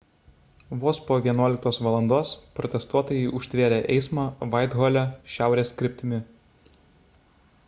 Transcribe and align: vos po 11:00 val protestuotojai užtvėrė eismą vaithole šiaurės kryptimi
vos 0.83 0.99
po 1.09 1.17
11:00 1.25 1.85
val 1.87 2.31
protestuotojai 2.61 3.29
užtvėrė 3.41 3.79
eismą 3.97 4.27
vaithole 4.57 5.07
šiaurės 5.37 5.79
kryptimi 5.83 6.25